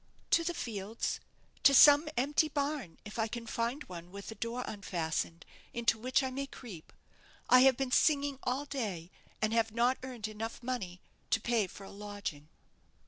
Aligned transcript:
"To 0.31 0.43
the 0.43 0.55
fields 0.55 1.19
to 1.61 1.75
some 1.75 2.09
empty 2.17 2.47
barn, 2.47 2.97
if 3.05 3.19
I 3.19 3.27
can 3.27 3.45
find 3.45 3.83
one 3.83 4.09
with 4.11 4.31
a 4.31 4.33
door 4.33 4.63
unfastened, 4.65 5.45
into 5.75 5.99
which 5.99 6.23
I 6.23 6.31
may 6.31 6.47
creep. 6.47 6.91
I 7.51 7.59
have 7.59 7.77
been 7.77 7.91
singing 7.91 8.39
all 8.41 8.65
day, 8.65 9.11
and 9.43 9.53
have 9.53 9.71
not 9.71 9.99
earned 10.01 10.25
money 10.63 10.93
enough 11.03 11.29
to 11.29 11.39
pay 11.41 11.67
for 11.67 11.83
a 11.83 11.91
lodging." 11.91 12.49